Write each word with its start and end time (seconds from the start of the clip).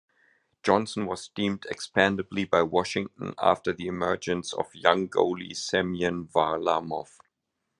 Johnson 0.63 1.05
was 1.05 1.27
deemed 1.27 1.67
expendable 1.69 2.43
by 2.47 2.63
Washington 2.63 3.35
after 3.39 3.71
the 3.71 3.85
emergence 3.85 4.51
of 4.51 4.73
young 4.73 5.07
goalie 5.07 5.55
Semyon 5.55 6.25
Varlamov. 6.27 7.19